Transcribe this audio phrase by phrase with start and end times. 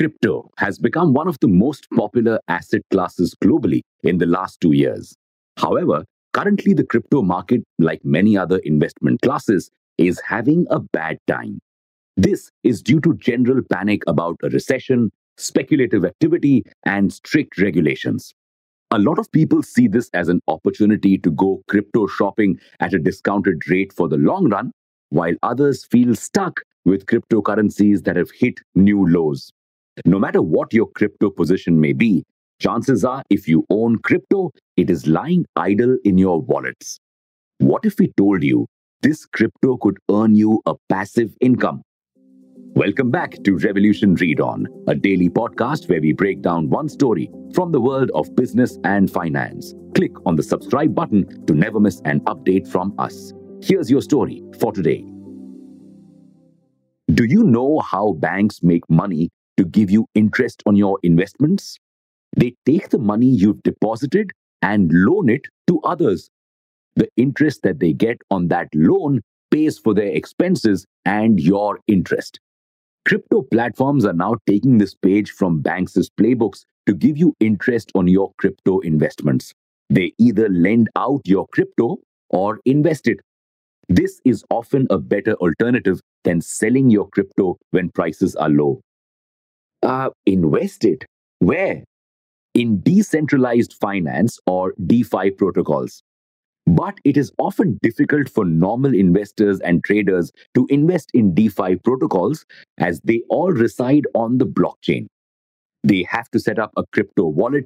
[0.00, 4.72] Crypto has become one of the most popular asset classes globally in the last two
[4.72, 5.14] years.
[5.58, 11.58] However, currently the crypto market, like many other investment classes, is having a bad time.
[12.16, 18.32] This is due to general panic about a recession, speculative activity, and strict regulations.
[18.92, 22.98] A lot of people see this as an opportunity to go crypto shopping at a
[22.98, 24.72] discounted rate for the long run,
[25.10, 29.52] while others feel stuck with cryptocurrencies that have hit new lows.
[30.06, 32.24] No matter what your crypto position may be,
[32.60, 37.00] chances are if you own crypto, it is lying idle in your wallets.
[37.58, 38.66] What if we told you
[39.02, 41.82] this crypto could earn you a passive income?
[42.74, 47.28] Welcome back to Revolution Read On, a daily podcast where we break down one story
[47.52, 49.74] from the world of business and finance.
[49.96, 53.32] Click on the subscribe button to never miss an update from us.
[53.60, 55.04] Here's your story for today.
[57.12, 61.78] Do you know how banks make money to give you interest on your investments?
[62.34, 64.30] They take the money you've deposited
[64.62, 66.30] and loan it to others.
[66.96, 69.20] The interest that they get on that loan
[69.50, 72.40] pays for their expenses and your interest.
[73.06, 78.08] Crypto platforms are now taking this page from banks' playbooks to give you interest on
[78.08, 79.52] your crypto investments.
[79.90, 81.98] They either lend out your crypto
[82.30, 83.20] or invest it.
[83.88, 88.80] This is often a better alternative than selling your crypto when prices are low.
[89.82, 91.04] Uh, invest it.
[91.38, 91.84] Where?
[92.54, 96.02] In decentralized finance or DeFi protocols.
[96.66, 102.44] But it is often difficult for normal investors and traders to invest in DeFi protocols
[102.78, 105.06] as they all reside on the blockchain.
[105.82, 107.64] They have to set up a crypto wallet,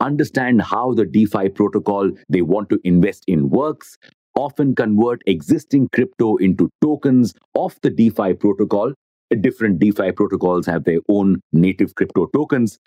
[0.00, 3.96] understand how the DeFi protocol they want to invest in works,
[4.36, 8.92] often convert existing crypto into tokens of the DeFi protocol.
[9.40, 12.78] Different DeFi protocols have their own native crypto tokens,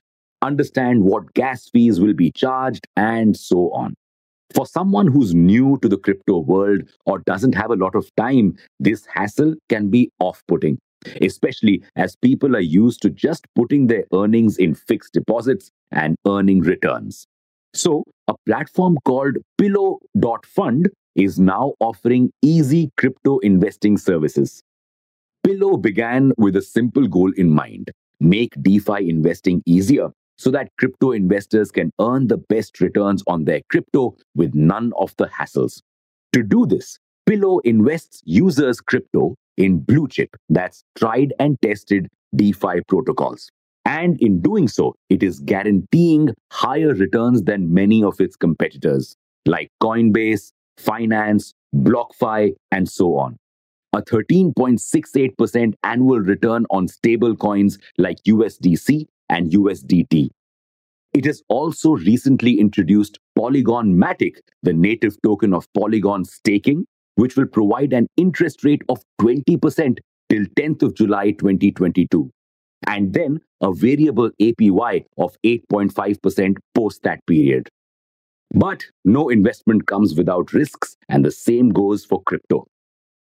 [0.42, 3.94] understand what gas fees will be charged, and so on.
[4.54, 8.56] For someone who's new to the crypto world or doesn't have a lot of time,
[8.80, 10.80] this hassle can be off putting,
[11.22, 16.62] especially as people are used to just putting their earnings in fixed deposits and earning
[16.62, 17.26] returns.
[17.74, 24.64] So, a platform called Pillow.fund is now offering easy crypto investing services.
[25.50, 27.90] Pillow began with a simple goal in mind
[28.20, 33.62] make DeFi investing easier so that crypto investors can earn the best returns on their
[33.72, 35.82] crypto with none of the hassles.
[36.34, 42.82] To do this, Pillow invests users' crypto in blue chip, that's tried and tested DeFi
[42.88, 43.50] protocols.
[43.86, 49.16] And in doing so, it is guaranteeing higher returns than many of its competitors,
[49.48, 53.38] like Coinbase, Binance, BlockFi, and so on.
[53.92, 60.30] A 13.68% annual return on stable coins like USDC and USDT.
[61.14, 66.86] It has also recently introduced Polygon Matic, the native token of Polygon staking,
[67.16, 69.98] which will provide an interest rate of 20%
[70.30, 72.30] till 10th of July 2022,
[72.86, 77.68] and then a variable APY of 8.5% post that period.
[78.52, 82.68] But no investment comes without risks, and the same goes for crypto.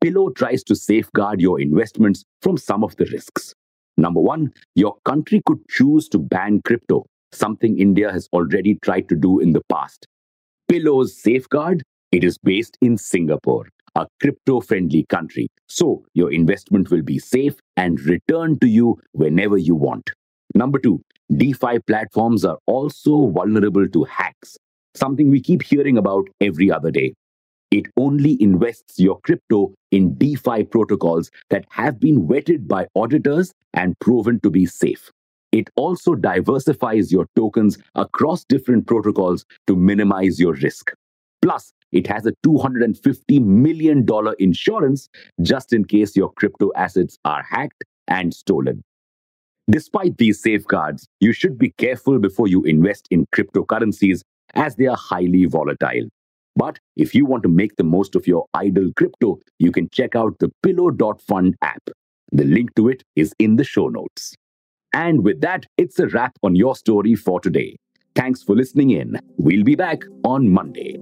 [0.01, 3.53] Pillow tries to safeguard your investments from some of the risks.
[3.97, 9.15] Number one, your country could choose to ban crypto, something India has already tried to
[9.15, 10.07] do in the past.
[10.67, 15.47] Pillow's safeguard, it is based in Singapore, a crypto friendly country.
[15.69, 20.09] So your investment will be safe and returned to you whenever you want.
[20.55, 24.57] Number two, DeFi platforms are also vulnerable to hacks,
[24.95, 27.13] something we keep hearing about every other day.
[27.71, 33.97] It only invests your crypto in DeFi protocols that have been vetted by auditors and
[33.99, 35.09] proven to be safe.
[35.53, 40.91] It also diversifies your tokens across different protocols to minimize your risk.
[41.41, 44.05] Plus, it has a $250 million
[44.39, 45.09] insurance
[45.41, 48.83] just in case your crypto assets are hacked and stolen.
[49.69, 54.21] Despite these safeguards, you should be careful before you invest in cryptocurrencies
[54.55, 56.09] as they are highly volatile.
[56.55, 60.15] But if you want to make the most of your idle crypto, you can check
[60.15, 61.89] out the Pillow.fund app.
[62.31, 64.35] The link to it is in the show notes.
[64.93, 67.77] And with that, it's a wrap on your story for today.
[68.15, 69.17] Thanks for listening in.
[69.37, 70.97] We'll be back on Monday.